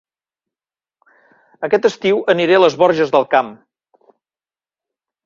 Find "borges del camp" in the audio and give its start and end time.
2.85-3.53